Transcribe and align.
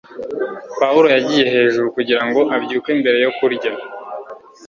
Pawulo 0.79 1.07
yagiye 1.15 1.43
hejuru 1.53 1.87
kugirango 1.97 2.39
abyuke 2.55 2.91
mbere 3.01 3.17
yo 3.25 3.31
kurya 3.37 3.71